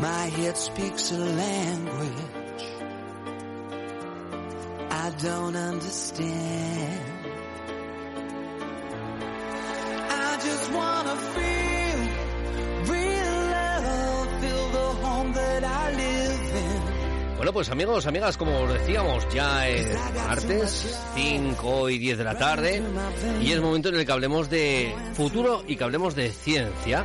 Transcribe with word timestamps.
My 0.00 0.30
head 0.30 0.56
speaks 0.56 1.12
a 1.12 1.18
language 1.18 2.64
I 4.90 5.10
don't 5.22 5.56
understand. 5.56 7.00
I 10.08 10.38
just 10.42 10.72
wanna 10.72 11.16
feel 11.34 11.98
real 12.94 13.36
love, 13.56 14.28
feel 14.40 14.68
the 14.70 14.88
home 15.04 15.32
that 15.34 15.64
I 15.64 15.94
live 15.94 16.56
in. 16.56 17.36
Bueno, 17.36 17.52
pues 17.52 17.70
amigos, 17.70 18.06
amigas, 18.06 18.36
como 18.36 18.58
os 18.60 18.72
decíamos, 18.72 19.28
ya 19.34 19.68
es 19.68 19.86
martes, 20.14 20.98
5 21.14 21.88
y 21.90 21.98
10 21.98 22.18
de 22.18 22.24
la 22.24 22.38
tarde, 22.38 22.82
y 23.42 23.52
es 23.52 23.60
momento 23.60 23.90
en 23.90 23.96
el 23.96 24.06
que 24.06 24.12
hablemos 24.12 24.48
de 24.48 24.94
futuro 25.14 25.62
y 25.66 25.76
que 25.76 25.84
hablemos 25.84 26.14
de 26.14 26.30
ciencia. 26.30 27.04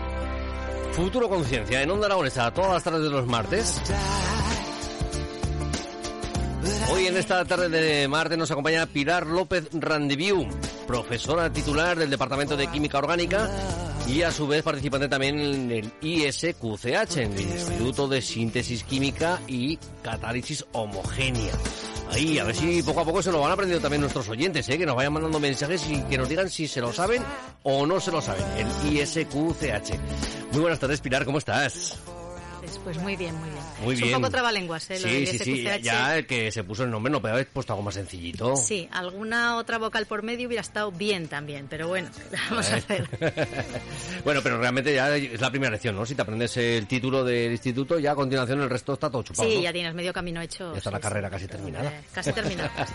Futuro 0.95 1.27
Conciencia 1.27 1.81
en 1.81 1.91
Onda 1.91 2.05
Aragonesa, 2.05 2.53
todas 2.53 2.71
las 2.71 2.83
tardes 2.83 3.03
de 3.03 3.09
los 3.09 3.27
martes. 3.27 3.81
Hoy 6.89 7.07
en 7.07 7.17
esta 7.17 7.43
tarde 7.43 7.67
de 7.67 8.07
martes 8.07 8.37
nos 8.37 8.49
acompaña 8.49 8.85
Pilar 8.85 9.27
López 9.27 9.67
Randiviu, 9.73 10.47
profesora 10.87 11.51
titular 11.51 11.99
del 11.99 12.09
Departamento 12.09 12.55
de 12.55 12.67
Química 12.67 12.99
Orgánica 12.99 13.49
y 14.07 14.21
a 14.21 14.31
su 14.31 14.47
vez 14.47 14.63
participante 14.63 15.09
también 15.09 15.37
en 15.37 15.71
el 15.71 15.91
ISQCH, 16.01 17.17
en 17.17 17.33
el 17.33 17.41
Instituto 17.41 18.07
de 18.07 18.21
Síntesis 18.21 18.85
Química 18.85 19.41
y 19.47 19.77
Catálisis 20.01 20.65
Homogénea. 20.71 21.53
Ahí, 22.11 22.39
a 22.39 22.45
ver 22.45 22.55
si 22.55 22.81
poco 22.83 23.01
a 23.01 23.05
poco 23.05 23.21
se 23.21 23.31
lo 23.31 23.41
van 23.41 23.51
aprendiendo 23.51 23.81
también 23.81 23.99
nuestros 23.99 24.29
oyentes, 24.29 24.69
¿eh? 24.69 24.77
que 24.77 24.85
nos 24.85 24.95
vayan 24.95 25.11
mandando 25.11 25.39
mensajes 25.41 25.85
y 25.89 26.01
que 26.03 26.17
nos 26.17 26.29
digan 26.29 26.49
si 26.49 26.69
se 26.69 26.79
lo 26.79 26.93
saben 26.93 27.21
o 27.63 27.85
no 27.85 27.99
se 27.99 28.11
lo 28.11 28.21
saben. 28.21 28.45
El 28.57 28.93
ISQCH. 28.93 30.44
Muy 30.55 30.61
buenas 30.61 30.79
tardes, 30.79 31.01
Pilar, 31.01 31.25
¿cómo 31.25 31.37
estás? 31.37 31.99
Pues, 32.65 32.79
pues 32.83 32.97
muy 32.97 33.15
bien, 33.15 33.35
muy 33.35 33.49
bien. 33.49 33.63
Muy 33.83 33.93
es 33.93 34.01
bien. 34.01 34.15
un 34.15 34.21
poco 34.21 34.31
trabalenguas, 34.31 34.89
¿eh? 34.89 34.99
Lo 34.99 35.07
Sí, 35.07 35.25
sí. 35.37 35.63
Ya 35.81 36.17
el 36.17 36.25
que 36.25 36.51
se 36.51 36.63
puso 36.63 36.83
el 36.83 36.91
nombre 36.91 37.11
no 37.11 37.21
podía 37.21 37.33
haber 37.33 37.47
puesto 37.47 37.73
algo 37.73 37.83
más 37.83 37.93
sencillito. 37.93 38.55
Sí, 38.55 38.87
alguna 38.91 39.57
otra 39.57 39.77
vocal 39.77 40.05
por 40.05 40.23
medio 40.23 40.47
hubiera 40.47 40.61
estado 40.61 40.91
bien 40.91 41.27
también, 41.27 41.67
pero 41.69 41.87
bueno, 41.87 42.09
¿qué 42.15 42.23
le 42.35 42.41
vamos 42.49 42.69
a 42.71 42.75
hacer? 42.75 43.07
bueno, 44.25 44.41
pero 44.41 44.59
realmente 44.59 44.93
ya 44.93 45.15
es 45.15 45.39
la 45.39 45.51
primera 45.51 45.71
lección, 45.71 45.95
¿no? 45.95 46.05
Si 46.05 46.15
te 46.15 46.21
aprendes 46.21 46.57
el 46.57 46.87
título 46.87 47.23
del 47.23 47.51
instituto, 47.51 47.99
ya 47.99 48.11
a 48.11 48.15
continuación 48.15 48.61
el 48.61 48.69
resto 48.69 48.93
está 48.93 49.09
todo 49.09 49.21
chupado. 49.23 49.47
Sí, 49.47 49.57
¿no? 49.57 49.61
ya 49.61 49.73
tienes 49.73 49.93
medio 49.93 50.11
camino 50.13 50.41
hecho. 50.41 50.71
Ya 50.71 50.79
está 50.79 50.91
la 50.91 50.99
carrera 50.99 51.27
sí. 51.27 51.33
casi 51.33 51.47
terminada. 51.47 51.89
Eh, 51.89 52.01
Casi 52.13 52.33
terminada. 52.33 52.71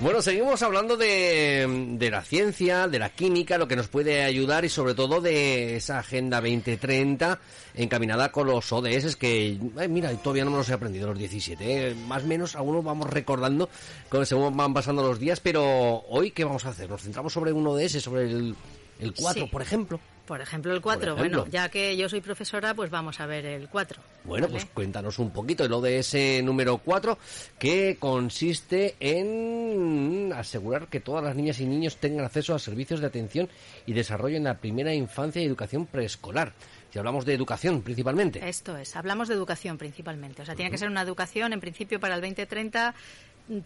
Bueno, 0.00 0.20
seguimos 0.20 0.60
hablando 0.62 0.96
de, 0.96 1.86
de 1.92 2.10
la 2.10 2.22
ciencia, 2.22 2.88
de 2.88 2.98
la 2.98 3.10
química, 3.10 3.56
lo 3.56 3.68
que 3.68 3.76
nos 3.76 3.86
puede 3.86 4.24
ayudar 4.24 4.64
y 4.64 4.68
sobre 4.68 4.94
todo 4.94 5.20
de 5.20 5.76
esa 5.76 6.00
Agenda 6.00 6.40
2030 6.40 7.38
encaminada 7.74 8.32
con 8.32 8.48
los 8.48 8.71
ODS 8.72 9.16
que, 9.16 9.58
ay, 9.76 9.88
mira, 9.88 10.10
todavía 10.16 10.44
no 10.44 10.50
me 10.50 10.56
los 10.56 10.68
he 10.68 10.72
aprendido 10.72 11.08
los 11.08 11.18
17. 11.18 11.90
eh, 11.90 11.94
Más 11.94 12.24
o 12.24 12.26
menos 12.26 12.56
algunos 12.56 12.84
vamos 12.84 13.08
recordando 13.10 13.68
con- 14.08 14.24
según 14.26 14.56
van 14.56 14.74
pasando 14.74 15.02
los 15.02 15.18
días, 15.18 15.40
pero 15.40 15.62
hoy, 16.08 16.30
¿qué 16.30 16.44
vamos 16.44 16.64
a 16.66 16.70
hacer? 16.70 16.88
¿Nos 16.90 17.02
centramos 17.02 17.32
sobre 17.32 17.52
un 17.52 17.66
ODS, 17.66 18.00
sobre 18.00 18.22
el, 18.30 18.54
el 19.00 19.14
4, 19.14 19.44
Sí. 19.44 19.48
por 19.50 19.62
ejemplo? 19.62 20.00
Por 20.26 20.40
ejemplo, 20.40 20.72
el 20.72 20.80
4. 20.80 21.14
ejemplo. 21.14 21.38
Bueno, 21.40 21.52
ya 21.52 21.68
que 21.68 21.96
yo 21.96 22.08
soy 22.08 22.20
profesora, 22.20 22.74
pues 22.74 22.90
vamos 22.90 23.20
a 23.20 23.26
ver 23.26 23.44
el 23.44 23.68
4. 23.68 24.00
Bueno, 24.24 24.48
pues 24.48 24.64
cuéntanos 24.66 25.18
un 25.18 25.30
poquito 25.30 25.64
el 25.64 25.72
ODS 25.72 26.42
número 26.44 26.78
4, 26.78 27.18
que 27.58 27.96
consiste 27.98 28.94
en 29.00 30.32
asegurar 30.34 30.88
que 30.88 31.00
todas 31.00 31.24
las 31.24 31.34
niñas 31.34 31.58
y 31.60 31.66
niños 31.66 31.96
tengan 31.96 32.24
acceso 32.24 32.54
a 32.54 32.58
servicios 32.58 33.00
de 33.00 33.06
atención 33.06 33.48
y 33.84 33.92
desarrollo 33.92 34.36
en 34.36 34.44
la 34.44 34.58
primera 34.58 34.94
infancia 34.94 35.42
y 35.42 35.46
educación 35.46 35.86
preescolar. 35.86 36.52
Si 36.92 36.98
hablamos 36.98 37.24
de 37.24 37.34
educación 37.34 37.82
principalmente. 37.82 38.46
Esto 38.48 38.76
es, 38.76 38.94
hablamos 38.96 39.28
de 39.28 39.34
educación 39.34 39.78
principalmente. 39.78 40.42
O 40.42 40.44
sea, 40.44 40.54
tiene 40.54 40.70
que 40.70 40.78
ser 40.78 40.88
una 40.88 41.02
educación, 41.02 41.52
en 41.52 41.60
principio, 41.60 41.98
para 41.98 42.14
el 42.14 42.20
2030 42.20 42.94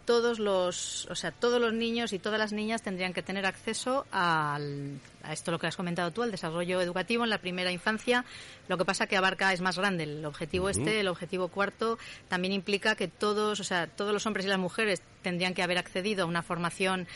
todos 0.04 0.38
los, 0.38 1.06
o 1.10 1.14
sea, 1.14 1.32
todos 1.32 1.60
los 1.60 1.72
niños 1.72 2.12
y 2.12 2.18
todas 2.18 2.38
las 2.38 2.52
niñas 2.52 2.82
tendrían 2.82 3.12
que 3.12 3.22
tener 3.22 3.46
acceso 3.46 4.06
al, 4.10 4.98
a 5.26 5.32
esto 5.32 5.50
lo 5.50 5.58
que 5.58 5.66
has 5.66 5.76
comentado 5.76 6.10
tú, 6.10 6.22
al 6.22 6.30
desarrollo 6.30 6.80
educativo 6.80 7.24
en 7.24 7.30
la 7.30 7.38
primera 7.38 7.70
infancia. 7.70 8.24
Lo 8.68 8.78
que 8.78 8.84
pasa 8.84 9.06
que 9.06 9.16
abarca 9.16 9.52
es 9.52 9.60
más 9.60 9.78
grande 9.78 10.04
el 10.04 10.24
objetivo 10.24 10.68
este, 10.68 11.00
el 11.00 11.08
objetivo 11.08 11.48
cuarto 11.48 11.98
también 12.28 12.52
implica 12.52 12.94
que 12.94 13.08
todos, 13.08 13.60
o 13.60 13.64
sea, 13.64 13.86
todos 13.86 14.12
los 14.12 14.26
hombres 14.26 14.46
y 14.46 14.48
las 14.48 14.58
mujeres 14.58 15.02
tendrían 15.22 15.54
que 15.54 15.62
haber 15.62 15.78
accedido 15.78 16.24
a 16.24 16.26
una 16.26 16.42
formación 16.42 17.08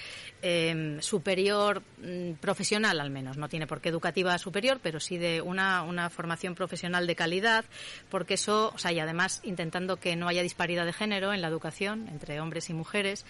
eh, 0.42 0.98
superior 1.00 1.82
mm, 2.02 2.32
profesional 2.40 3.00
al 3.00 3.10
menos, 3.10 3.36
no 3.36 3.48
tiene 3.48 3.66
por 3.66 3.80
qué 3.80 3.88
educativa 3.88 4.36
superior, 4.38 4.80
pero 4.82 4.98
sí 4.98 5.16
de 5.16 5.40
una, 5.40 5.82
una 5.82 6.10
formación 6.10 6.54
profesional 6.54 7.06
de 7.06 7.14
calidad, 7.14 7.64
porque 8.10 8.34
eso, 8.34 8.72
o 8.74 8.78
sea, 8.78 8.92
y 8.92 8.98
además 8.98 9.40
intentando 9.44 9.96
que 9.96 10.16
no 10.16 10.28
haya 10.28 10.42
disparidad 10.42 10.86
de 10.86 10.92
género 10.92 11.32
en 11.32 11.40
la 11.40 11.48
educación 11.48 12.08
entre 12.08 12.40
hombres 12.40 12.68
y 12.70 12.74
mujeres, 12.74 13.24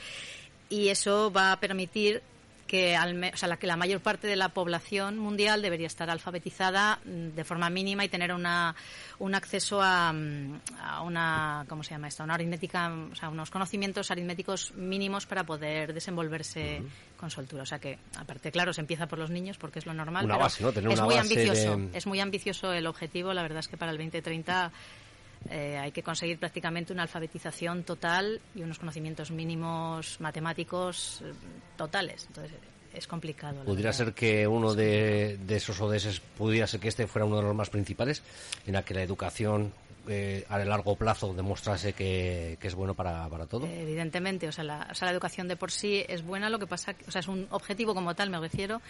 y 0.68 0.88
eso 0.88 1.32
va 1.32 1.52
a 1.52 1.60
permitir 1.60 2.22
que, 2.70 2.94
al 2.94 3.14
me- 3.14 3.30
o 3.34 3.36
sea, 3.36 3.48
la, 3.48 3.56
que 3.56 3.66
la 3.66 3.76
mayor 3.76 4.00
parte 4.00 4.28
de 4.28 4.36
la 4.36 4.50
población 4.50 5.18
mundial 5.18 5.60
debería 5.60 5.88
estar 5.88 6.08
alfabetizada 6.08 7.00
mm, 7.04 7.30
de 7.34 7.42
forma 7.44 7.68
mínima 7.68 8.04
y 8.04 8.08
tener 8.08 8.32
una, 8.32 8.76
un 9.18 9.34
acceso 9.34 9.82
a, 9.82 10.12
mm, 10.12 10.60
a 10.80 11.02
una, 11.02 11.64
¿cómo 11.68 11.82
se 11.82 11.90
llama 11.90 12.06
esto? 12.06 12.22
Una 12.22 12.34
aritmética, 12.34 12.92
o 13.10 13.14
sea, 13.16 13.28
unos 13.28 13.50
conocimientos 13.50 14.12
aritméticos 14.12 14.72
mínimos 14.76 15.26
para 15.26 15.42
poder 15.42 15.92
desenvolverse 15.92 16.80
con 17.16 17.28
soltura. 17.30 17.64
O 17.64 17.66
sea 17.66 17.80
que, 17.80 17.98
aparte, 18.16 18.52
claro, 18.52 18.72
se 18.72 18.80
empieza 18.82 19.08
por 19.08 19.18
los 19.18 19.30
niños 19.30 19.58
porque 19.58 19.80
es 19.80 19.86
lo 19.86 19.92
normal. 19.92 20.24
Una 20.24 20.34
pero 20.34 20.44
base, 20.44 20.62
¿no? 20.62 20.72
Tener 20.72 20.92
es 20.92 20.98
una 20.98 21.06
muy 21.06 21.16
base 21.16 21.28
ambicioso. 21.28 21.76
de- 21.76 21.98
Es 21.98 22.06
muy 22.06 22.20
ambicioso 22.20 22.72
el 22.72 22.86
objetivo. 22.86 23.34
La 23.34 23.42
verdad 23.42 23.58
es 23.58 23.66
que 23.68 23.76
para 23.76 23.90
el 23.90 23.98
2030 23.98 24.70
eh, 25.48 25.78
hay 25.78 25.92
que 25.92 26.02
conseguir 26.02 26.38
prácticamente 26.38 26.92
una 26.92 27.02
alfabetización 27.02 27.84
total 27.84 28.40
y 28.54 28.62
unos 28.62 28.78
conocimientos 28.78 29.30
mínimos 29.30 30.20
matemáticos 30.20 31.22
eh, 31.24 31.32
totales. 31.76 32.26
Entonces 32.28 32.52
es 32.92 33.06
complicado. 33.06 33.62
Pudiera 33.64 33.90
verdad. 33.90 34.06
ser 34.06 34.14
que 34.14 34.46
uno 34.46 34.74
de, 34.74 35.38
de 35.38 35.56
esos 35.56 35.80
ODS 35.80 36.20
pudiera 36.36 36.66
ser 36.66 36.80
que 36.80 36.88
este 36.88 37.06
fuera 37.06 37.24
uno 37.24 37.36
de 37.36 37.42
los 37.42 37.54
más 37.54 37.70
principales, 37.70 38.22
en 38.66 38.74
la 38.74 38.84
que 38.84 38.94
la 38.94 39.02
educación 39.02 39.72
eh, 40.10 40.44
a 40.48 40.58
largo 40.58 40.96
plazo 40.96 41.32
demostrase 41.34 41.92
que, 41.92 42.58
es 42.60 42.74
bueno 42.74 42.94
para, 42.94 43.28
todo. 43.46 43.66
Eh, 43.66 43.82
Evidentemente, 43.82 44.48
o 44.48 44.52
sea, 44.52 44.64
la, 44.64 44.88
educación 45.10 45.48
de 45.48 45.56
por 45.56 45.70
sí 45.70 46.04
es 46.08 46.22
buena, 46.24 46.50
lo 46.50 46.58
que 46.58 46.66
pasa, 46.66 46.94
o 47.06 47.10
sea, 47.10 47.20
es 47.20 47.28
un 47.28 47.46
objetivo 47.50 47.94
como 47.94 48.14
tal, 48.14 48.30
me 48.30 48.38
refiero, 48.38 48.80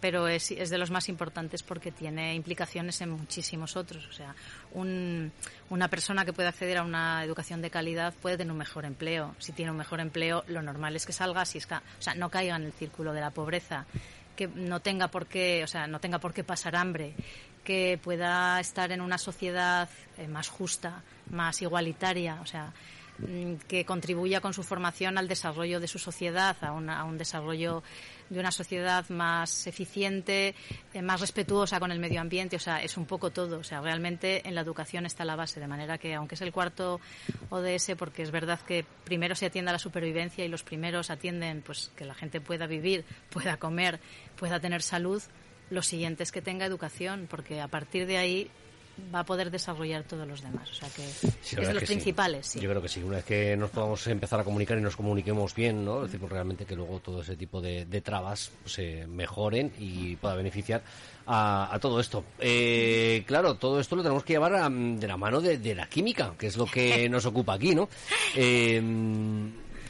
pero 0.00 0.28
es, 0.28 0.48
de 0.48 0.78
los 0.78 0.90
más 0.90 1.08
importantes 1.08 1.62
porque 1.62 1.92
tiene 1.92 2.34
implicaciones 2.34 3.00
en 3.00 3.10
muchísimos 3.10 3.76
otros. 3.76 4.06
O 4.08 4.12
sea, 4.12 4.34
un- 4.72 5.32
una 5.70 5.88
persona 5.88 6.24
que 6.24 6.32
puede 6.32 6.48
acceder 6.48 6.78
a 6.78 6.82
una 6.82 7.24
educación 7.24 7.62
de 7.62 7.70
calidad 7.70 8.14
puede 8.14 8.36
tener 8.36 8.52
un 8.52 8.58
mejor 8.58 8.84
empleo. 8.84 9.34
Si 9.38 9.52
tiene 9.52 9.70
un 9.70 9.76
mejor 9.76 10.00
empleo, 10.00 10.44
lo 10.48 10.62
normal 10.62 10.96
es 10.96 11.06
que 11.06 11.12
salga, 11.12 11.44
si 11.44 11.58
es 11.58 11.66
o 11.66 12.02
sea, 12.02 12.14
no 12.14 12.30
caiga 12.30 12.56
en 12.56 12.64
el 12.64 12.72
círculo 12.72 13.12
de 13.12 13.20
la 13.20 13.30
pobreza, 13.30 13.86
que 14.36 14.46
no 14.46 14.80
tenga 14.80 15.08
por 15.08 15.26
qué, 15.26 15.64
o 15.64 15.66
sea, 15.66 15.86
no 15.86 15.98
tenga 15.98 16.18
por 16.18 16.32
qué 16.32 16.44
pasar 16.44 16.76
hambre, 16.76 17.14
que 17.66 17.98
pueda 18.00 18.60
estar 18.60 18.92
en 18.92 19.00
una 19.00 19.18
sociedad 19.18 19.88
eh, 20.18 20.28
más 20.28 20.48
justa, 20.48 21.02
más 21.30 21.60
igualitaria, 21.60 22.38
o 22.40 22.46
sea, 22.46 22.72
mm, 23.18 23.54
que 23.66 23.84
contribuya 23.84 24.40
con 24.40 24.54
su 24.54 24.62
formación 24.62 25.18
al 25.18 25.26
desarrollo 25.26 25.80
de 25.80 25.88
su 25.88 25.98
sociedad, 25.98 26.56
a, 26.60 26.68
a 26.68 27.04
un 27.04 27.18
desarrollo 27.18 27.82
de 28.30 28.38
una 28.38 28.52
sociedad 28.52 29.08
más 29.08 29.66
eficiente, 29.66 30.54
eh, 30.94 31.02
más 31.02 31.20
respetuosa 31.20 31.80
con 31.80 31.90
el 31.90 31.98
medio 31.98 32.20
ambiente, 32.20 32.54
o 32.54 32.60
sea, 32.60 32.80
es 32.80 32.96
un 32.96 33.04
poco 33.04 33.30
todo, 33.30 33.58
o 33.58 33.64
sea, 33.64 33.80
realmente 33.80 34.46
en 34.46 34.54
la 34.54 34.60
educación 34.60 35.04
está 35.04 35.24
la 35.24 35.34
base, 35.34 35.58
de 35.58 35.66
manera 35.66 35.98
que 35.98 36.14
aunque 36.14 36.36
es 36.36 36.42
el 36.42 36.52
cuarto 36.52 37.00
ODS, 37.50 37.96
porque 37.98 38.22
es 38.22 38.30
verdad 38.30 38.60
que 38.60 38.86
primero 39.02 39.34
se 39.34 39.46
atiende 39.46 39.70
a 39.70 39.72
la 39.72 39.80
supervivencia 39.80 40.44
y 40.44 40.48
los 40.48 40.62
primeros 40.62 41.10
atienden 41.10 41.62
pues 41.62 41.90
que 41.96 42.04
la 42.04 42.14
gente 42.14 42.40
pueda 42.40 42.68
vivir, 42.68 43.04
pueda 43.28 43.56
comer, 43.56 43.98
pueda 44.36 44.60
tener 44.60 44.82
salud, 44.82 45.20
lo 45.70 45.82
siguiente 45.82 46.22
es 46.22 46.32
que 46.32 46.42
tenga 46.42 46.64
educación, 46.66 47.26
porque 47.30 47.60
a 47.60 47.68
partir 47.68 48.06
de 48.06 48.18
ahí 48.18 48.50
va 49.14 49.20
a 49.20 49.24
poder 49.24 49.50
desarrollar 49.50 50.04
todos 50.04 50.26
los 50.26 50.40
demás, 50.40 50.70
o 50.70 50.74
sea 50.74 50.88
que 50.88 51.02
Sí, 51.42 51.56
es 51.60 51.68
de 51.68 51.74
los 51.74 51.82
que 51.82 51.86
principales, 51.86 52.46
sí. 52.46 52.60
Yo 52.60 52.70
creo 52.70 52.80
que 52.80 52.88
sí. 52.88 53.02
Una 53.02 53.16
vez 53.16 53.26
que 53.26 53.54
nos 53.54 53.68
podamos 53.70 54.06
empezar 54.06 54.40
a 54.40 54.44
comunicar 54.44 54.78
y 54.78 54.80
nos 54.80 54.96
comuniquemos 54.96 55.54
bien, 55.54 55.84
¿no? 55.84 55.96
Es 55.98 56.04
decir, 56.04 56.20
pues 56.20 56.32
realmente 56.32 56.64
que 56.64 56.74
luego 56.74 56.98
todo 57.00 57.20
ese 57.20 57.36
tipo 57.36 57.60
de, 57.60 57.84
de 57.84 58.00
trabas 58.00 58.50
se 58.64 59.06
mejoren 59.06 59.70
y 59.78 60.16
pueda 60.16 60.34
beneficiar 60.34 60.82
a, 61.26 61.68
a 61.74 61.78
todo 61.78 62.00
esto. 62.00 62.24
Eh, 62.38 63.22
claro, 63.26 63.56
todo 63.56 63.80
esto 63.80 63.96
lo 63.96 64.02
tenemos 64.02 64.24
que 64.24 64.32
llevar 64.32 64.54
a- 64.54 64.70
de 64.70 65.06
la 65.06 65.18
mano 65.18 65.42
de, 65.42 65.58
de 65.58 65.74
la 65.74 65.86
química, 65.90 66.32
que 66.38 66.46
es 66.46 66.56
lo 66.56 66.64
que 66.64 67.06
nos 67.10 67.26
ocupa 67.26 67.52
aquí, 67.52 67.74
¿no? 67.74 67.90
Eh, 68.34 68.80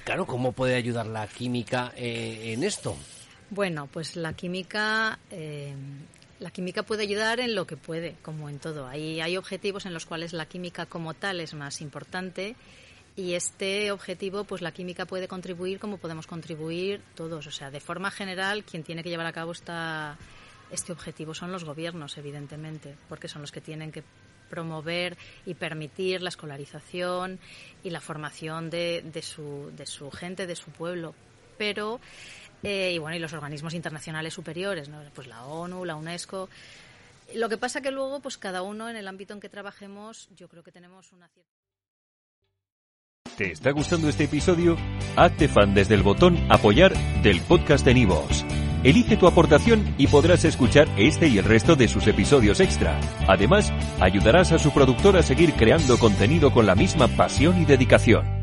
claro, 0.05 0.27
¿cómo 0.27 0.51
puede 0.51 0.75
ayudar 0.75 1.07
la 1.07 1.29
química 1.29 1.93
eh, 1.97 2.53
en 2.55 2.65
esto? 2.65 2.97
Bueno, 3.51 3.89
pues 3.93 4.17
la 4.17 4.33
química, 4.33 5.19
eh, 5.31 5.75
la 6.41 6.51
química 6.51 6.83
puede 6.83 7.05
ayudar 7.05 7.39
en 7.41 7.55
lo 7.55 7.67
que 7.67 7.77
puede, 7.77 8.17
como 8.23 8.49
en 8.49 8.59
todo. 8.59 8.87
Hay, 8.87 9.21
hay 9.21 9.37
objetivos 9.37 9.87
en 9.87 9.95
los 9.95 10.05
cuales 10.05 10.33
la 10.33 10.47
química 10.47 10.87
como 10.87 11.15
tal 11.15 11.41
es 11.41 11.55
más 11.55 11.81
importante 11.81 12.57
y 13.17 13.33
este 13.33 13.91
objetivo, 13.93 14.45
pues 14.45 14.61
la 14.61 14.73
química 14.73 15.07
puede 15.07 15.27
contribuir 15.27 15.79
como 15.79 15.97
podemos 15.97 16.27
contribuir 16.27 17.01
todos. 17.15 17.47
O 17.47 17.51
sea, 17.51 17.71
de 17.71 17.81
forma 17.81 18.11
general, 18.11 18.65
quien 18.65 18.83
tiene 18.83 19.03
que 19.03 19.09
llevar 19.09 19.27
a 19.27 19.33
cabo 19.33 19.53
esta, 19.53 20.19
este 20.71 20.93
objetivo 20.93 21.33
son 21.33 21.51
los 21.51 21.65
gobiernos, 21.65 22.19
evidentemente, 22.19 22.95
porque 23.09 23.29
son 23.29 23.41
los 23.41 23.53
que 23.53 23.63
tienen 23.63 23.91
que 23.91 24.05
promover 24.51 25.17
y 25.47 25.55
permitir 25.55 26.21
la 26.21 26.29
escolarización 26.29 27.39
y 27.83 27.91
la 27.91 28.01
formación 28.01 28.71
de, 28.71 29.03
de 29.03 29.23
su, 29.23 29.73
de 29.75 29.87
su 29.87 30.11
gente, 30.11 30.47
de 30.47 30.57
su 30.57 30.71
pueblo. 30.71 31.15
Pero, 31.57 32.01
eh, 32.63 32.93
y 32.95 32.99
bueno, 32.99 33.17
y 33.17 33.21
los 33.21 33.33
organismos 33.33 33.75
internacionales 33.75 34.35
superiores, 34.35 34.89
¿no? 34.89 35.01
pues 35.15 35.29
la 35.29 35.45
ONU, 35.45 35.85
la 35.85 35.97
UNESCO. 35.97 36.49
Lo 37.35 37.49
que 37.49 37.59
pasa 37.59 37.81
que 37.81 37.91
luego, 37.91 38.21
pues 38.21 38.39
cada 38.39 38.63
uno 38.63 38.89
en 38.89 38.97
el 38.97 39.09
ámbito 39.09 39.35
en 39.35 39.41
que 39.41 39.49
trabajemos, 39.49 40.29
yo 40.37 40.49
creo 40.49 40.63
que 40.63 40.73
tenemos 40.73 41.13
una 41.13 41.29
cierta. 41.29 41.51
¿Te 43.37 43.53
está 43.53 43.71
gustando 43.71 44.09
este 44.09 44.25
episodio? 44.25 44.77
Hazte 45.15 45.49
fan 45.49 45.75
desde 45.75 45.95
el 45.95 46.03
botón 46.03 46.39
Apoyar 46.51 46.95
del 47.23 47.43
podcast 47.43 47.85
de 47.85 47.93
Nivos. 47.93 48.47
Elige 48.83 49.17
tu 49.17 49.27
aportación 49.27 49.95
y 49.99 50.07
podrás 50.07 50.45
escuchar 50.45 50.89
este 50.97 51.27
y 51.27 51.39
el 51.39 51.45
resto 51.45 51.77
de 51.77 51.89
sus 51.89 52.07
episodios 52.07 52.61
extra. 52.61 52.99
Además, 53.29 53.73
ayudarás 54.01 54.53
a 54.53 54.59
su 54.59 54.73
productor 54.73 55.17
a 55.17 55.23
seguir 55.23 55.53
creando 55.55 55.99
contenido 55.99 56.53
con 56.53 56.67
la 56.67 56.75
misma 56.75 57.09
pasión 57.09 57.61
y 57.61 57.65
dedicación. 57.65 58.36